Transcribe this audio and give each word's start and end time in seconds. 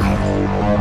Hi. 0.00 0.71